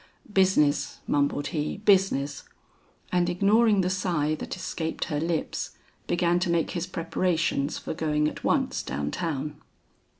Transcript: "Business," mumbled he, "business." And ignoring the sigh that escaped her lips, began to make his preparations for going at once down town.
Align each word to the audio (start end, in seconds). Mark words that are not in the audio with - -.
"Business," 0.33 0.97
mumbled 1.05 1.49
he, 1.49 1.77
"business." 1.77 2.43
And 3.11 3.29
ignoring 3.29 3.81
the 3.81 3.89
sigh 3.91 4.33
that 4.33 4.55
escaped 4.55 5.03
her 5.05 5.19
lips, 5.19 5.77
began 6.07 6.39
to 6.39 6.49
make 6.49 6.71
his 6.71 6.87
preparations 6.87 7.77
for 7.77 7.93
going 7.93 8.27
at 8.27 8.43
once 8.43 8.81
down 8.81 9.11
town. 9.11 9.61